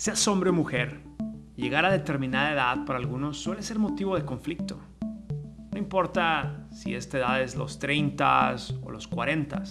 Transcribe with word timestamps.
Seas 0.00 0.26
hombre 0.28 0.48
o 0.48 0.54
mujer, 0.54 1.02
llegar 1.56 1.84
a 1.84 1.92
determinada 1.92 2.52
edad 2.54 2.86
para 2.86 2.98
algunos 2.98 3.36
suele 3.36 3.62
ser 3.62 3.78
motivo 3.78 4.16
de 4.16 4.24
conflicto. 4.24 4.80
No 5.72 5.76
importa 5.76 6.66
si 6.72 6.94
esta 6.94 7.18
edad 7.18 7.42
es 7.42 7.54
los 7.54 7.78
30 7.78 8.56
o 8.82 8.90
los 8.90 9.06
40. 9.06 9.62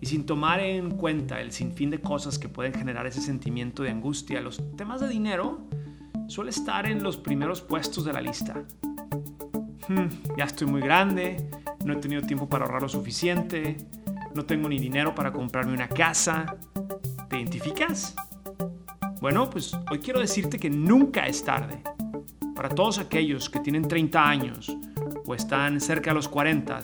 Y 0.00 0.06
sin 0.06 0.26
tomar 0.26 0.60
en 0.60 0.92
cuenta 0.92 1.40
el 1.40 1.50
sinfín 1.50 1.90
de 1.90 2.00
cosas 2.00 2.38
que 2.38 2.48
pueden 2.48 2.72
generar 2.72 3.04
ese 3.04 3.20
sentimiento 3.20 3.82
de 3.82 3.90
angustia, 3.90 4.40
los 4.40 4.62
temas 4.76 5.00
de 5.00 5.08
dinero 5.08 5.66
suele 6.28 6.50
estar 6.50 6.86
en 6.86 7.02
los 7.02 7.16
primeros 7.16 7.62
puestos 7.62 8.04
de 8.04 8.12
la 8.12 8.20
lista. 8.20 8.62
Hmm, 9.88 10.06
ya 10.38 10.44
estoy 10.44 10.68
muy 10.68 10.82
grande, 10.82 11.50
no 11.84 11.94
he 11.94 11.96
tenido 11.96 12.22
tiempo 12.22 12.48
para 12.48 12.64
ahorrar 12.64 12.82
lo 12.82 12.88
suficiente, 12.88 13.76
no 14.36 14.44
tengo 14.44 14.68
ni 14.68 14.78
dinero 14.78 15.16
para 15.16 15.32
comprarme 15.32 15.72
una 15.72 15.88
casa. 15.88 16.54
¿Te 17.28 17.38
identificas? 17.38 18.14
Bueno, 19.20 19.50
pues 19.50 19.76
hoy 19.90 19.98
quiero 19.98 20.20
decirte 20.20 20.58
que 20.58 20.70
nunca 20.70 21.26
es 21.26 21.44
tarde. 21.44 21.82
Para 22.54 22.70
todos 22.70 22.98
aquellos 22.98 23.50
que 23.50 23.60
tienen 23.60 23.86
30 23.86 24.26
años 24.26 24.74
o 25.26 25.34
están 25.34 25.78
cerca 25.78 26.10
de 26.10 26.14
los 26.14 26.26
40 26.26 26.80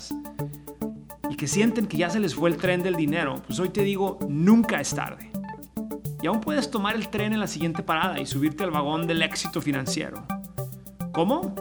y 1.30 1.36
que 1.36 1.46
sienten 1.46 1.86
que 1.86 1.96
ya 1.96 2.10
se 2.10 2.20
les 2.20 2.34
fue 2.34 2.50
el 2.50 2.59
tren 2.59 2.82
del 2.82 2.95
dinero, 2.95 3.42
pues 3.46 3.59
hoy 3.59 3.70
te 3.70 3.82
digo, 3.82 4.18
nunca 4.28 4.82
es 4.82 4.95
tarde. 4.95 5.30
Y 6.20 6.26
aún 6.26 6.40
puedes 6.40 6.70
tomar 6.70 6.95
el 6.95 7.09
tren 7.09 7.32
en 7.32 7.40
la 7.40 7.46
siguiente 7.46 7.82
parada 7.82 8.20
y 8.20 8.26
subirte 8.26 8.64
al 8.64 8.70
vagón 8.70 9.06
del 9.06 9.23
éxito 9.23 9.62
financiero. 9.62 10.26
¿Cómo? 11.12 11.54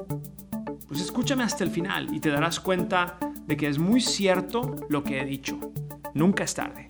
Pues 0.90 1.00
escúchame 1.00 1.44
hasta 1.44 1.64
el 1.64 1.70
final 1.70 2.14
y 2.14 2.20
te 2.20 2.32
darás 2.32 2.60
cuenta 2.60 3.18
de 3.48 3.56
que 3.56 3.68
es 3.68 3.80
muy 3.80 4.02
cierto 4.02 4.76
lo 4.90 5.06
que 5.06 5.22
he 5.22 5.26
dicho. 5.26 5.58
Nunca 6.14 6.44
es 6.44 6.54
tarde. 6.54 6.88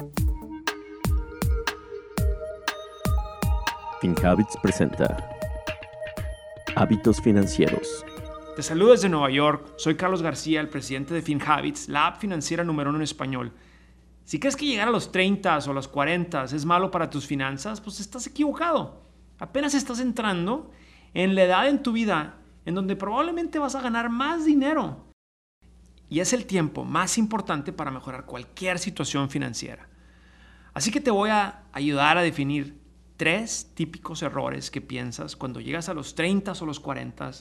FinHabits 4.05 4.55
presenta 4.61 5.17
Hábitos 6.75 7.19
Financieros. 7.19 8.05
Te 8.55 8.61
saludo 8.61 8.91
desde 8.91 9.09
Nueva 9.09 9.31
York. 9.31 9.73
Soy 9.77 9.95
Carlos 9.95 10.21
García, 10.21 10.61
el 10.61 10.69
presidente 10.69 11.15
de 11.15 11.23
FinHabits, 11.23 11.89
la 11.89 12.05
app 12.05 12.19
financiera 12.19 12.63
número 12.63 12.91
uno 12.91 12.99
en 12.99 13.03
español. 13.03 13.51
Si 14.23 14.39
crees 14.39 14.55
que 14.55 14.67
llegar 14.67 14.89
a 14.89 14.91
los 14.91 15.11
30 15.11 15.57
o 15.57 15.73
los 15.73 15.87
40 15.87 16.43
es 16.43 16.65
malo 16.65 16.91
para 16.91 17.09
tus 17.09 17.25
finanzas, 17.25 17.81
pues 17.81 17.99
estás 17.99 18.27
equivocado. 18.27 19.01
Apenas 19.39 19.73
estás 19.73 19.99
entrando 19.99 20.69
en 21.15 21.33
la 21.33 21.41
edad 21.41 21.67
en 21.67 21.81
tu 21.81 21.91
vida 21.91 22.35
en 22.63 22.75
donde 22.75 22.95
probablemente 22.95 23.57
vas 23.57 23.73
a 23.73 23.81
ganar 23.81 24.11
más 24.11 24.45
dinero 24.45 25.03
y 26.11 26.19
es 26.19 26.31
el 26.31 26.45
tiempo 26.45 26.83
más 26.83 27.17
importante 27.17 27.73
para 27.73 27.89
mejorar 27.89 28.25
cualquier 28.25 28.77
situación 28.77 29.31
financiera. 29.31 29.89
Así 30.75 30.91
que 30.91 31.01
te 31.01 31.09
voy 31.09 31.31
a 31.31 31.63
ayudar 31.73 32.19
a 32.19 32.21
definir 32.21 32.84
tres 33.17 33.71
típicos 33.73 34.21
errores 34.21 34.71
que 34.71 34.81
piensas 34.81 35.35
cuando 35.35 35.61
llegas 35.61 35.89
a 35.89 35.93
los 35.93 36.15
30 36.15 36.53
o 36.59 36.65
los 36.65 36.79
40 36.79 37.31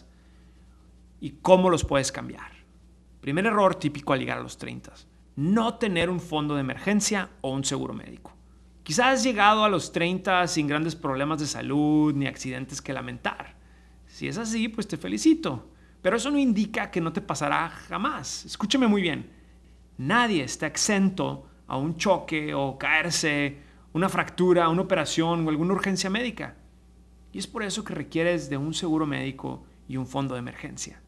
y 1.21 1.31
cómo 1.43 1.71
los 1.71 1.85
puedes 1.85 2.13
cambiar. 2.13 2.53
Primer 3.21 3.47
error 3.47 3.75
típico 3.75 4.13
al 4.13 4.21
llegar 4.21 4.39
a 4.39 4.43
los 4.43 4.59
30, 4.59 4.93
no 5.37 5.75
tener 5.79 6.11
un 6.11 6.21
fondo 6.21 6.55
de 6.55 6.61
emergencia 6.61 7.31
o 7.41 7.51
un 7.51 7.65
seguro 7.65 7.95
médico. 7.95 8.33
Quizás 8.83 9.07
has 9.07 9.25
llegado 9.25 9.65
a 9.65 9.71
los 9.71 9.93
30 9.93 10.47
sin 10.47 10.67
grandes 10.67 10.95
problemas 10.95 11.41
de 11.41 11.47
salud 11.47 12.13
ni 12.15 12.27
accidentes 12.27 12.83
que 12.83 12.93
lamentar. 12.93 13.57
Si 14.07 14.29
es 14.29 14.37
así, 14.37 14.69
pues 14.69 14.87
te 14.87 14.99
felicito. 14.99 15.71
Pero 16.03 16.19
eso 16.19 16.31
no 16.31 16.39
indica 16.39 16.91
que 16.91 17.01
no 17.01 17.11
te 17.11 17.23
pasará 17.23 17.71
jamás. 17.71 18.45
Escúcheme 18.45 18.87
muy 18.87 19.01
bien. 19.01 19.31
Nadie 19.97 20.45
está 20.45 20.67
exento 20.67 21.49
a 21.67 21.79
un 21.79 21.97
choque 21.97 22.53
o 22.53 22.77
caerse, 22.77 23.59
una 23.95 24.09
fractura, 24.09 24.69
una 24.69 24.83
operación 24.83 25.47
o 25.47 25.51
alguna 25.51 25.73
urgencia 25.73 26.11
médica. 26.11 26.57
Y 27.33 27.39
es 27.39 27.47
por 27.47 27.63
eso 27.63 27.85
que 27.85 27.95
requieres 27.95 28.51
de 28.51 28.57
un 28.57 28.75
seguro 28.75 29.07
médico 29.07 29.65
y 29.89 29.97
un 29.97 30.07
fondo 30.07 30.35
de 30.35 30.41
emergencia. 30.41 31.01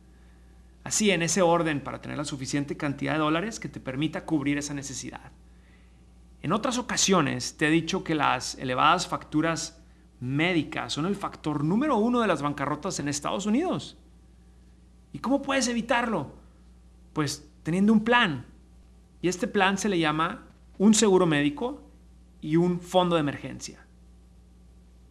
Así, 0.85 1.11
en 1.11 1.23
ese 1.23 1.43
orden, 1.43 1.81
para 1.81 2.01
tener 2.01 2.17
la 2.17 2.25
suficiente 2.25 2.77
cantidad 2.77 3.15
de 3.15 3.19
dólares 3.19 3.59
que 3.59 3.69
te 3.69 3.81
permita 3.81 4.25
cubrir 4.25 4.57
esa 4.57 4.73
necesidad. 4.73 5.33
En 6.43 6.53
otras 6.53 6.79
ocasiones 6.79 7.57
te 7.57 7.67
he 7.67 7.71
dicho 7.71 8.05
que 8.05 8.15
las 8.15 8.55
elevadas 8.55 9.09
facturas 9.09 9.83
médicas 10.21 10.93
son 10.93 11.07
el 11.07 11.17
factor 11.17 11.65
número 11.65 11.97
uno 11.97 12.21
de 12.21 12.29
las 12.29 12.41
bancarrotas 12.41 13.01
en 13.01 13.09
Estados 13.09 13.47
Unidos. 13.47 13.99
¿Y 15.13 15.19
cómo 15.19 15.43
puedes 15.43 15.67
evitarlo? 15.67 16.37
Pues 17.13 17.49
teniendo 17.65 17.93
un 17.93 18.05
plan. 18.05 18.47
Y 19.23 19.29
este 19.29 19.49
plan 19.49 19.77
se 19.77 19.89
le 19.89 19.99
llama 19.99 20.47
un 20.79 20.95
seguro 20.95 21.27
médico 21.27 21.86
y 22.47 22.55
un 22.55 22.81
fondo 22.81 23.17
de 23.17 23.21
emergencia. 23.21 23.85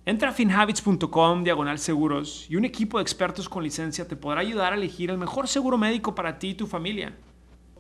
Entra 0.06 0.29
a 0.29 0.31
finhabits.com 0.31 1.44
diagonal 1.44 1.79
seguros 1.79 2.46
y 2.50 2.56
un 2.56 2.63
equipo 2.63 2.97
de 2.97 3.01
expertos 3.01 3.50
con 3.50 3.62
licencia 3.62 4.07
te 4.07 4.16
podrá 4.16 4.40
ayudar 4.40 4.72
a 4.72 4.78
elegir 4.78 5.09
el 5.09 5.18
mejor 5.18 5.50
seguro 5.50 5.78
médico 5.78 6.16
para 6.16 6.40
ti 6.40 6.50
y 6.50 6.53
tu 6.53 6.66
familia. 6.66 7.13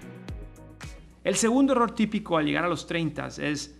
El 1.23 1.35
segundo 1.35 1.73
error 1.73 1.93
típico 1.93 2.37
al 2.37 2.45
llegar 2.45 2.65
a 2.65 2.67
los 2.67 2.87
30 2.87 3.27
es 3.37 3.79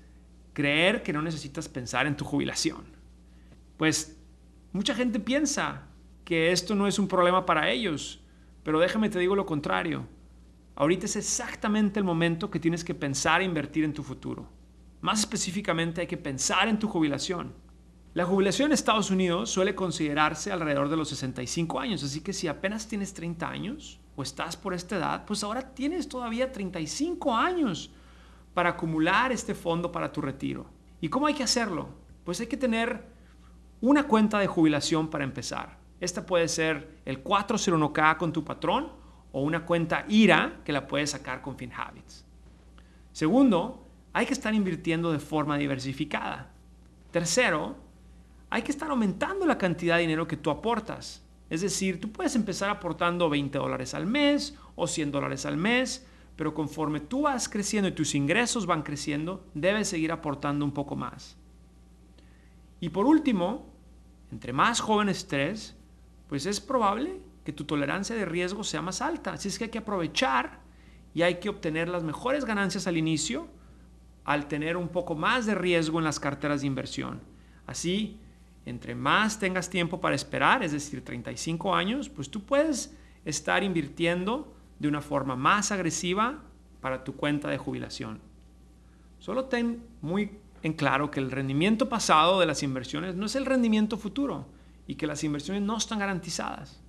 creer 0.54 1.02
que 1.02 1.12
no 1.12 1.24
necesitas 1.24 1.68
pensar 1.68 2.06
en 2.06 2.16
tu 2.16 2.26
jubilación. 2.26 2.84
Pues 3.76 4.22
mucha 4.72 4.94
gente 4.94 5.19
piensa 5.19 5.88
que 6.24 6.52
esto 6.52 6.75
no 6.75 6.86
es 6.88 7.00
un 7.00 7.07
problema 7.07 7.44
para 7.45 7.72
ellos, 7.72 8.22
pero 8.63 8.80
déjame 8.80 9.10
te 9.10 9.18
digo 9.18 9.36
lo 9.36 9.48
contrario. 9.48 10.06
Ahorita 10.80 11.08
es 11.08 11.18
exactamente 11.18 12.00
el 12.00 12.06
momento 12.06 12.50
que 12.50 12.58
tienes 12.58 12.86
que 12.86 12.96
pensar 12.96 13.42
e 13.42 13.44
invertir 13.44 13.84
en 13.84 13.94
tu 13.94 14.02
futuro. 14.02 14.48
Más 15.02 15.20
específicamente 15.20 16.00
hay 16.00 16.08
que 16.08 16.16
pensar 16.16 16.70
en 16.70 16.80
tu 16.80 16.88
jubilación. 16.88 17.54
La 18.14 18.26
jubilación 18.26 18.68
en 18.68 18.76
Estados 18.76 19.12
Unidos 19.12 19.50
suele 19.50 19.76
considerarse 19.76 20.54
alrededor 20.54 20.88
de 20.88 20.96
los 20.96 21.10
65 21.10 21.81
años, 21.81 22.02
así 22.02 22.22
que 22.22 22.31
si 22.31 22.48
apenas 22.48 22.88
tienes 22.88 23.14
30 23.14 23.50
años 23.50 24.00
o 24.16 24.24
estás 24.24 24.56
por 24.56 24.74
esta 24.74 24.96
edad, 24.96 25.26
pues 25.26 25.44
ahora 25.44 25.74
tienes 25.74 26.08
todavía 26.08 26.50
35 26.50 27.36
años 27.36 27.92
para 28.54 28.70
acumular 28.70 29.34
este 29.34 29.56
fondo 29.56 29.92
para 29.92 30.14
tu 30.14 30.22
retiro. 30.22 30.66
¿Y 31.02 31.10
cómo 31.10 31.28
hay 31.28 31.34
que 31.34 31.44
hacerlo? 31.44 31.90
Pues 32.24 32.40
hay 32.40 32.48
que 32.48 32.56
tener 32.56 33.04
una 33.81 34.08
cuenta 34.08 34.40
de 34.40 34.48
jubilación 34.48 35.10
para 35.10 35.26
empezar. 35.26 35.78
Esta 36.00 36.26
puede 36.26 36.48
ser 36.48 37.02
el 37.04 37.22
401k 37.22 38.16
con 38.16 38.31
tu 38.31 38.46
patrón 38.46 38.99
o 39.31 39.42
una 39.42 39.66
cuenta 39.66 40.06
IRA 40.08 40.62
que 40.64 40.72
la 40.72 40.88
puedes 40.88 41.12
sacar 41.12 41.42
con 41.42 41.58
FinHabits. 41.58 42.26
Segundo, 43.12 43.86
hay 44.14 44.26
que 44.26 44.34
estar 44.34 44.54
invirtiendo 44.54 45.12
de 45.12 45.20
forma 45.20 45.58
diversificada. 45.58 46.52
Tercero, 47.12 47.76
hay 48.50 48.62
que 48.62 48.72
estar 48.72 48.90
aumentando 48.90 49.46
la 49.46 49.58
cantidad 49.58 49.96
de 49.96 50.02
dinero 50.02 50.28
que 50.28 50.38
tú 50.38 50.50
aportas. 50.50 51.24
Es 51.50 51.62
decir, 51.62 52.00
tú 52.00 52.12
puedes 52.12 52.36
empezar 52.36 52.70
aportando 52.70 53.30
20 53.30 53.58
dólares 53.58 53.94
al 53.94 54.06
mes 54.06 54.56
o 54.76 54.88
100 54.88 55.12
dólares 55.12 55.46
al 55.46 55.58
mes, 55.58 56.06
pero 56.36 56.54
conforme 56.54 57.00
tú 57.00 57.24
vas 57.24 57.50
creciendo 57.50 57.90
y 57.90 57.94
tus 57.94 58.16
ingresos 58.16 58.66
van 58.66 58.84
creciendo, 58.84 59.46
debes 59.54 59.90
seguir 59.90 60.12
aportando 60.12 60.64
un 60.64 60.72
poco 60.72 60.96
más. 60.96 61.38
Y 62.80 62.90
por 62.90 63.06
último, 63.06 63.66
entre 64.31 64.54
más 64.54 64.80
joven 64.80 65.10
estés, 65.10 65.76
pues 66.28 66.46
es 66.46 66.62
probable 66.62 67.20
que 67.50 67.54
tu 67.54 67.66
tolerancia 67.66 68.16
de 68.16 68.25
riesgo 68.25 68.63
sea 68.63 68.84
más 68.84 69.01
alta. 69.01 69.34
Así 69.34 69.48
es 69.48 69.57
que 69.57 69.63
hay 69.63 69.69
que 69.72 69.80
aprovechar 69.80 70.60
y 71.16 71.24
hay 71.24 71.40
que 71.40 71.50
obtener 71.50 71.90
las 71.90 72.04
mejores 72.04 72.46
ganancias 72.46 72.86
al 72.86 72.96
inicio 72.96 73.48
al 74.24 74.48
tener 74.48 74.78
un 74.78 74.90
poco 74.90 75.16
más 75.16 75.48
de 75.48 75.56
riesgo 75.56 75.98
en 75.98 76.06
las 76.06 76.19
carteras 76.19 76.62
de 76.62 76.68
inversión. 76.68 77.22
Así, 77.66 78.19
entre 78.68 78.94
más 78.94 79.40
tengas 79.40 79.68
tiempo 79.68 80.00
para 80.00 80.16
esperar, 80.16 80.62
es 80.62 80.74
decir, 80.74 81.04
35 81.04 81.74
años, 81.74 82.07
pues 82.07 82.30
tú 82.30 82.44
puedes 82.46 82.96
estar 83.25 83.63
invirtiendo 83.63 84.56
de 84.78 84.88
una 84.88 85.02
forma 85.02 85.36
más 85.36 85.72
agresiva 85.72 86.44
para 86.81 87.04
tu 87.04 87.16
cuenta 87.16 87.50
de 87.50 87.57
jubilación. 87.57 88.22
Solo 89.18 89.45
ten 89.45 89.84
muy 90.02 90.38
en 90.62 90.74
claro 90.74 91.10
que 91.10 91.19
el 91.19 91.31
rendimiento 91.31 91.90
pasado 91.90 92.40
de 92.40 92.45
las 92.45 92.62
inversiones 92.62 93.16
no 93.16 93.25
es 93.25 93.36
el 93.36 93.48
rendimiento 93.48 93.98
futuro 93.98 94.45
y 94.86 94.94
que 94.94 95.07
las 95.07 95.24
inversiones 95.24 95.63
no 95.63 95.78
están 95.78 95.98
garantizadas. 95.98 96.84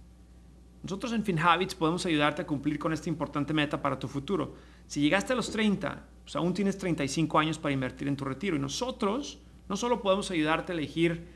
Nosotros 0.82 1.12
en 1.12 1.24
FinHabits 1.24 1.74
podemos 1.74 2.06
ayudarte 2.06 2.42
a 2.42 2.46
cumplir 2.46 2.78
con 2.78 2.92
esta 2.92 3.08
importante 3.08 3.52
meta 3.52 3.82
para 3.82 3.98
tu 3.98 4.08
futuro. 4.08 4.54
Si 4.86 5.00
llegaste 5.00 5.32
a 5.32 5.36
los 5.36 5.50
30, 5.50 6.02
pues 6.22 6.36
aún 6.36 6.54
tienes 6.54 6.78
35 6.78 7.38
años 7.38 7.58
para 7.58 7.74
invertir 7.74 8.08
en 8.08 8.16
tu 8.16 8.24
retiro 8.24 8.56
y 8.56 8.58
nosotros 8.58 9.40
no 9.68 9.76
solo 9.76 10.00
podemos 10.00 10.30
ayudarte 10.30 10.72
a 10.72 10.74
elegir 10.74 11.28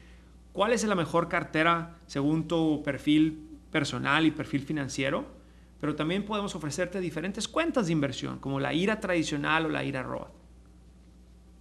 cuál 0.53 0.73
es 0.73 0.85
la 0.85 0.95
mejor 0.95 1.29
cartera 1.29 1.99
según 2.07 2.49
tu 2.49 2.83
perfil 2.83 3.59
personal 3.71 4.25
y 4.25 4.31
perfil 4.31 4.63
financiero, 4.63 5.27
pero 5.81 5.95
también 5.95 6.25
podemos 6.25 6.55
ofrecerte 6.55 7.01
diferentes 7.01 7.47
cuentas 7.47 7.87
de 7.87 7.93
inversión, 7.93 8.39
como 8.39 8.61
la 8.61 8.73
IRA 8.73 9.01
tradicional 9.01 9.67
o 9.67 9.69
la 9.69 9.85
IRA 9.85 10.03
Roth. 10.03 10.31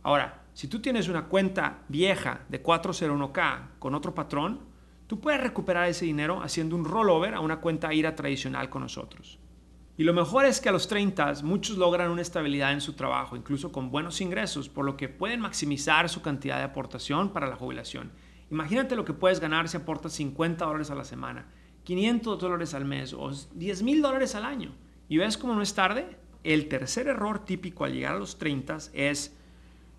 Ahora, 0.04 0.44
si 0.54 0.68
tú 0.68 0.80
tienes 0.80 1.10
una 1.10 1.26
cuenta 1.26 1.80
vieja 1.90 2.42
de 2.48 2.62
401k 2.62 3.80
con 3.80 3.96
otro 3.96 4.14
patrón, 4.14 4.60
tú 5.08 5.20
puedes 5.20 5.42
recuperar 5.42 5.88
ese 5.88 6.06
dinero 6.06 6.42
haciendo 6.42 6.76
un 6.76 6.86
rollover 6.86 7.34
a 7.34 7.40
una 7.40 7.60
cuenta 7.60 7.94
IRA 7.94 8.16
tradicional 8.16 8.70
con 8.70 8.82
nosotros. 8.82 9.40
Y 9.96 10.04
lo 10.04 10.14
mejor 10.14 10.46
es 10.46 10.60
que 10.60 10.70
a 10.70 10.72
los 10.72 10.88
30 10.88 11.34
muchos 11.44 11.78
logran 11.78 12.10
una 12.10 12.24
estabilidad 12.24 12.74
en 12.74 12.82
su 12.82 12.94
trabajo, 12.94 13.36
incluso 13.36 13.72
con 13.72 13.92
buenos 13.92 14.22
ingresos, 14.22 14.68
por 14.68 14.86
lo 14.86 14.98
que 14.98 15.08
pueden 15.08 15.40
maximizar 15.40 16.10
su 16.10 16.24
cantidad 16.24 16.58
de 16.58 16.64
aportación 16.64 17.30
para 17.30 17.48
la 17.48 17.56
jubilación. 17.56 18.12
Imagínate 18.50 18.96
lo 18.96 19.06
que 19.06 19.14
puedes 19.14 19.40
ganar 19.40 19.70
si 19.70 19.78
aportas 19.78 20.14
50 20.14 20.66
dólares 20.66 20.90
a 20.90 20.96
la 20.96 21.04
semana, 21.04 21.46
500 21.84 22.40
dólares 22.40 22.74
al 22.74 22.86
mes 22.86 23.14
o 23.14 23.30
10 23.54 23.84
mil 23.84 24.02
dólares 24.02 24.34
al 24.34 24.46
año. 24.46 24.74
¿Y 25.10 25.18
ves 25.18 25.38
cómo 25.38 25.54
no 25.54 25.62
es 25.62 25.76
tarde? 25.76 26.18
El 26.44 26.68
tercer 26.70 27.08
error 27.08 27.46
típico 27.46 27.86
al 27.86 27.94
llegar 27.94 28.16
a 28.16 28.20
los 28.20 28.40
30 28.40 28.78
es 28.94 29.38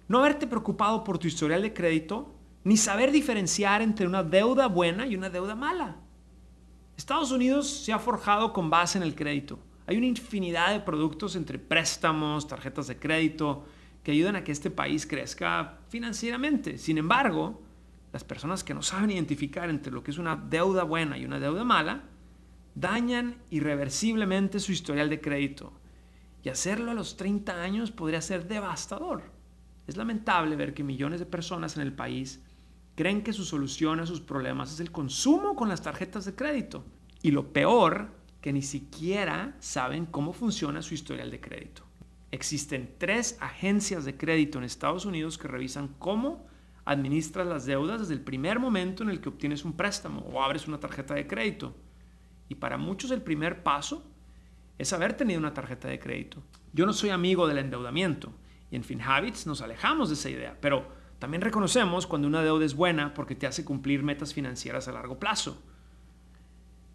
no 0.09 0.19
haberte 0.19 0.49
preocupado 0.49 1.05
por 1.05 1.19
tu 1.19 1.29
historial 1.29 1.63
de 1.63 1.73
crédito 1.73 2.34
ni 2.65 2.79
saber 2.79 3.13
diferenciar 3.13 3.83
entre 3.83 4.07
una 4.07 4.23
deuda 4.23 4.67
buena 4.67 5.07
y 5.07 5.15
una 5.15 5.31
deuda 5.31 5.55
mala. 5.55 5.97
Estados 6.97 7.31
Unidos 7.31 7.69
se 7.69 7.93
ha 7.93 7.99
forjado 7.99 8.53
con 8.53 8.71
base 8.71 8.99
en 8.99 9.05
el 9.05 9.15
crédito. 9.15 9.59
Hay 9.87 9.99
una 9.99 10.07
infinidad 10.07 10.73
de 10.73 10.81
productos 10.81 11.37
entre 11.37 11.59
préstamos, 11.59 12.49
tarjetas 12.49 12.87
de 12.87 12.99
crédito, 12.99 13.67
que 14.03 14.13
ayudan 14.13 14.37
a 14.37 14.45
que 14.45 14.53
este 14.53 14.71
país 14.71 15.07
crezca 15.07 15.79
financieramente. 15.89 16.79
Sin 16.79 16.97
embargo, 16.97 17.63
las 18.13 18.25
personas 18.25 18.65
que 18.65 18.75
no 18.75 18.83
saben 18.83 19.11
identificar 19.11 19.69
entre 19.69 19.93
lo 19.93 20.03
que 20.03 20.11
es 20.11 20.19
una 20.19 20.37
deuda 20.37 20.85
buena 20.85 21.19
y 21.19 21.25
una 21.25 21.41
deuda 21.41 21.65
mala, 21.65 22.05
dañan 22.75 23.37
irreversiblemente 23.51 24.59
su 24.59 24.73
historial 24.73 25.11
de 25.11 25.21
crédito. 25.21 25.73
Y 26.43 26.49
hacerlo 26.49 26.91
a 26.91 26.95
los 26.95 27.17
30 27.17 27.63
años 27.63 27.91
podría 27.91 28.21
ser 28.21 28.47
devastador. 28.47 29.23
Es 29.87 29.97
lamentable 29.97 30.57
ver 30.57 30.75
que 30.75 30.85
millones 30.85 31.21
de 31.21 31.27
personas 31.27 31.77
en 31.77 31.83
el 31.83 31.93
país 31.93 32.43
creen 32.95 33.23
que 33.23 33.33
su 33.33 33.45
solución 33.45 34.01
a 34.01 34.07
sus 34.07 34.21
problemas 34.21 34.73
es 34.73 34.81
el 34.81 34.93
consumo 34.93 35.57
con 35.57 35.69
las 35.69 35.83
tarjetas 35.83 36.25
de 36.25 36.35
crédito. 36.35 36.85
Y 37.23 37.31
lo 37.31 37.53
peor, 37.53 38.11
que 38.41 38.53
ni 38.53 38.63
siquiera 38.63 39.57
saben 39.59 40.07
cómo 40.07 40.33
funciona 40.33 40.83
su 40.83 40.95
historial 40.95 41.31
de 41.31 41.41
crédito. 41.41 41.83
Existen 42.31 42.95
tres 42.99 43.39
agencias 43.41 44.05
de 44.05 44.17
crédito 44.17 44.59
en 44.59 44.65
Estados 44.65 45.07
Unidos 45.07 45.39
que 45.39 45.49
revisan 45.49 45.89
cómo 45.99 46.47
administras 46.85 47.47
las 47.47 47.65
deudas 47.65 48.01
desde 48.01 48.15
el 48.15 48.21
primer 48.21 48.59
momento 48.59 49.03
en 49.03 49.11
el 49.11 49.21
que 49.21 49.29
obtienes 49.29 49.65
un 49.65 49.73
préstamo 49.73 50.21
o 50.21 50.43
abres 50.43 50.69
una 50.69 50.81
tarjeta 50.81 51.15
de 51.15 51.27
crédito. 51.27 51.75
Y 52.49 52.57
para 52.57 52.77
muchos 52.77 53.11
el 53.11 53.23
primer 53.23 53.63
paso 53.63 54.05
es 54.79 54.93
haber 54.93 55.15
tenido 55.15 55.39
una 55.39 55.55
tarjeta 55.55 55.89
de 55.89 55.99
crédito. 55.99 56.43
Yo 56.73 56.87
no 56.87 56.93
soy 56.93 57.11
amigo 57.11 57.47
del 57.47 57.59
endeudamiento 57.59 58.33
y 58.71 58.77
en 58.77 58.85
FinHabits 58.85 59.47
nos 59.47 59.63
alejamos 59.63 60.09
de 60.09 60.15
esa 60.15 60.31
idea, 60.31 60.59
pero 60.61 60.89
también 61.25 61.41
reconocemos 61.41 62.07
cuando 62.07 62.29
una 62.29 62.43
deuda 62.43 62.67
es 62.67 62.75
buena 62.75 63.15
porque 63.15 63.35
te 63.35 63.47
hace 63.47 63.65
cumplir 63.65 64.03
metas 64.03 64.35
financieras 64.35 64.89
a 64.89 64.93
largo 64.93 65.19
plazo. 65.19 65.57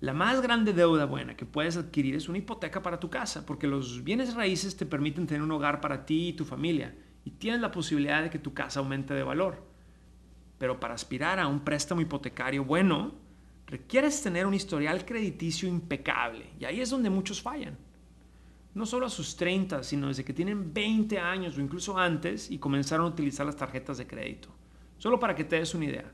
La 0.01 0.13
más 0.13 0.39
grande 0.43 0.71
deuda 0.71 1.05
buena 1.05 1.35
que 1.35 1.47
puedes 1.47 1.77
adquirir 1.77 2.13
es 2.13 2.29
una 2.29 2.37
hipoteca 2.37 2.83
para 2.83 2.99
tu 2.99 3.09
casa, 3.09 3.43
porque 3.47 3.65
los 3.65 4.03
bienes 4.03 4.35
raíces 4.35 4.77
te 4.77 4.85
permiten 4.85 5.25
tener 5.25 5.41
un 5.41 5.51
hogar 5.51 5.81
para 5.81 6.05
ti 6.05 6.27
y 6.27 6.33
tu 6.33 6.45
familia, 6.45 6.95
y 7.25 7.31
tienes 7.31 7.59
la 7.59 7.71
posibilidad 7.71 8.21
de 8.21 8.29
que 8.29 8.37
tu 8.37 8.53
casa 8.53 8.81
aumente 8.81 9.15
de 9.15 9.23
valor. 9.23 9.65
Pero 10.59 10.79
para 10.79 10.93
aspirar 10.93 11.39
a 11.39 11.47
un 11.47 11.61
préstamo 11.61 12.01
hipotecario 12.01 12.63
bueno, 12.63 13.15
requieres 13.65 14.21
tener 14.21 14.45
un 14.45 14.53
historial 14.53 15.05
crediticio 15.05 15.67
impecable, 15.67 16.51
y 16.59 16.65
ahí 16.65 16.81
es 16.81 16.91
donde 16.91 17.09
muchos 17.09 17.41
fallan. 17.41 17.79
No 18.73 18.85
solo 18.85 19.07
a 19.07 19.09
sus 19.09 19.35
30, 19.35 19.83
sino 19.83 20.07
desde 20.07 20.23
que 20.23 20.33
tienen 20.33 20.73
20 20.73 21.19
años 21.19 21.57
o 21.57 21.61
incluso 21.61 21.97
antes 21.97 22.51
y 22.51 22.59
comenzaron 22.59 23.07
a 23.07 23.09
utilizar 23.09 23.45
las 23.45 23.55
tarjetas 23.55 23.97
de 23.97 24.07
crédito. 24.07 24.49
Solo 24.97 25.19
para 25.19 25.35
que 25.35 25.43
te 25.43 25.55
des 25.55 25.73
una 25.73 25.85
idea, 25.85 26.11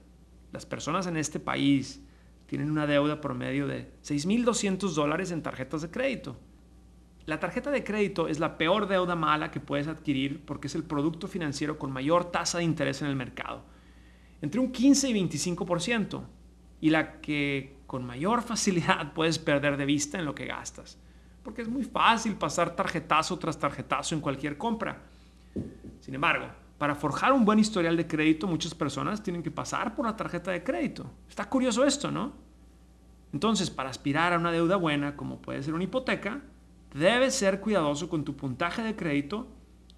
las 0.52 0.66
personas 0.66 1.08
en 1.08 1.18
este 1.18 1.40
país 1.40 2.02
tienen 2.46 2.72
una 2.72 2.88
deuda 2.88 3.20
promedio 3.20 3.68
de 3.68 3.92
6.200 4.04 4.94
dólares 4.94 5.32
en 5.32 5.42
tarjetas 5.42 5.82
de 5.82 5.92
crédito. 5.92 6.38
La 7.26 7.40
tarjeta 7.40 7.72
de 7.72 7.84
crédito 7.84 8.28
es 8.28 8.40
la 8.40 8.58
peor 8.58 8.88
deuda 8.88 9.16
mala 9.16 9.50
que 9.50 9.60
puedes 9.60 9.88
adquirir 9.88 10.46
porque 10.46 10.68
es 10.68 10.76
el 10.76 10.84
producto 10.84 11.28
financiero 11.28 11.80
con 11.80 11.92
mayor 11.92 12.32
tasa 12.32 12.60
de 12.60 12.64
interés 12.64 13.02
en 13.02 13.08
el 13.08 13.16
mercado, 13.16 13.64
entre 14.42 14.60
un 14.60 14.72
15 14.72 15.10
y 15.10 15.14
25%, 15.14 16.24
y 16.82 16.92
la 16.92 17.20
que 17.22 17.78
con 17.88 18.06
mayor 18.06 18.44
facilidad 18.44 19.14
puedes 19.14 19.40
perder 19.40 19.76
de 19.78 19.86
vista 19.86 20.20
en 20.20 20.26
lo 20.26 20.36
que 20.36 20.46
gastas, 20.46 21.00
porque 21.46 21.62
es 21.62 21.70
muy 21.70 21.84
fácil 21.84 22.36
pasar 22.36 22.76
tarjetazo 22.76 23.38
tras 23.38 23.60
tarjetazo 23.60 24.16
en 24.16 24.22
cualquier 24.22 24.58
compra. 24.58 25.04
Sin 26.02 26.16
embargo, 26.16 26.48
para 26.80 26.96
forjar 26.96 27.34
un 27.34 27.46
buen 27.46 27.60
historial 27.60 27.96
de 27.96 28.08
crédito, 28.08 28.48
muchas 28.48 28.74
personas 28.74 29.22
tienen 29.22 29.44
que 29.44 29.52
pasar 29.52 29.94
por 29.94 30.08
la 30.08 30.16
tarjeta 30.16 30.50
de 30.50 30.64
crédito. 30.64 31.06
Está 31.30 31.48
curioso 31.48 31.86
esto, 31.86 32.10
¿no? 32.10 32.34
Entonces, 33.32 33.70
para 33.70 33.92
aspirar 33.92 34.34
a 34.34 34.40
una 34.40 34.52
deuda 34.52 34.76
buena, 34.76 35.16
como 35.16 35.40
puede 35.40 35.62
ser 35.62 35.76
una 35.76 35.84
hipoteca, 35.84 36.42
debes 36.96 37.36
ser 37.36 37.62
cuidadoso 37.62 38.10
con 38.10 38.26
tu 38.26 38.36
puntaje 38.36 38.82
de 38.82 38.96
crédito 38.96 39.48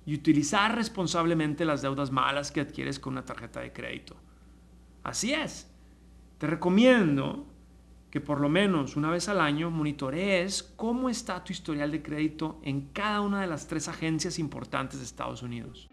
y 0.05 0.15
utilizar 0.15 0.75
responsablemente 0.75 1.63
las 1.63 1.81
deudas 1.81 2.11
malas 2.11 2.51
que 2.51 2.59
adquieres 2.59 2.99
con 2.99 3.13
una 3.13 3.23
tarjeta 3.23 3.61
de 3.61 3.71
crédito. 3.71 4.17
Así 5.01 5.33
es. 5.33 5.71
Te 6.39 6.47
recomiendo 6.47 7.45
que 8.17 8.21
por 8.21 8.41
lo 8.41 8.49
menos 8.49 8.95
una 8.95 9.11
vez 9.11 9.29
al 9.29 9.39
año 9.39 9.69
monitorees 9.69 10.63
cómo 10.75 11.07
está 11.07 11.43
tu 11.43 11.53
historial 11.53 11.91
de 11.91 12.01
crédito 12.01 12.59
en 12.63 12.87
cada 12.91 13.21
una 13.21 13.41
de 13.41 13.45
las 13.45 13.67
tres 13.67 13.87
agencias 13.87 14.39
importantes 14.39 14.97
de 14.97 15.05
Estados 15.05 15.43
Unidos. 15.43 15.87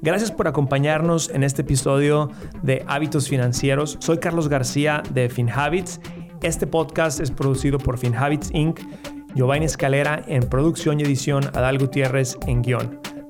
Gracias 0.00 0.30
por 0.30 0.46
acompañarnos 0.46 1.30
en 1.30 1.42
este 1.42 1.62
episodio 1.62 2.30
de 2.62 2.84
Hábitos 2.86 3.28
Financieros. 3.28 3.96
Soy 3.98 4.18
Carlos 4.18 4.48
García 4.48 5.02
de 5.10 5.28
FinHabits. 5.28 6.00
Este 6.42 6.68
podcast 6.68 7.18
es 7.18 7.32
producido 7.32 7.78
por 7.78 7.98
FinHabits 7.98 8.52
Inc., 8.54 8.78
Giovanni 9.34 9.64
Escalera 9.64 10.22
en 10.28 10.48
producción 10.48 11.00
y 11.00 11.02
edición, 11.02 11.44
Adal 11.54 11.78
Gutiérrez 11.78 12.38
en 12.46 12.62
guion. 12.62 13.05